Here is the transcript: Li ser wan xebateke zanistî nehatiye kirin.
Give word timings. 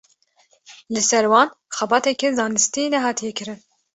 Li 0.95 1.03
ser 1.09 1.25
wan 1.31 1.47
xebateke 1.77 2.27
zanistî 2.39 2.83
nehatiye 2.95 3.31
kirin. 3.37 3.59